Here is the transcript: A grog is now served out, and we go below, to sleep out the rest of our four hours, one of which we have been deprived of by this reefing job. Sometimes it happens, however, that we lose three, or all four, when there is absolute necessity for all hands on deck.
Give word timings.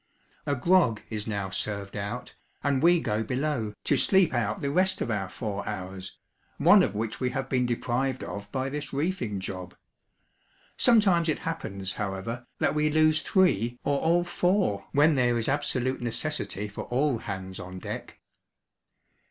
A 0.47 0.55
grog 0.55 0.99
is 1.11 1.27
now 1.27 1.51
served 1.51 1.95
out, 1.95 2.33
and 2.63 2.81
we 2.81 2.99
go 2.99 3.21
below, 3.21 3.75
to 3.83 3.97
sleep 3.97 4.33
out 4.33 4.59
the 4.59 4.71
rest 4.71 4.99
of 4.99 5.11
our 5.11 5.29
four 5.29 5.63
hours, 5.69 6.17
one 6.57 6.81
of 6.81 6.95
which 6.95 7.19
we 7.19 7.29
have 7.29 7.47
been 7.47 7.67
deprived 7.67 8.23
of 8.23 8.51
by 8.51 8.67
this 8.67 8.91
reefing 8.93 9.39
job. 9.39 9.75
Sometimes 10.75 11.29
it 11.29 11.37
happens, 11.45 11.93
however, 11.93 12.47
that 12.57 12.73
we 12.73 12.89
lose 12.89 13.21
three, 13.21 13.77
or 13.83 13.99
all 13.99 14.23
four, 14.23 14.85
when 14.91 15.13
there 15.13 15.37
is 15.37 15.47
absolute 15.47 16.01
necessity 16.01 16.67
for 16.67 16.85
all 16.85 17.19
hands 17.19 17.59
on 17.59 17.77
deck. 17.77 18.17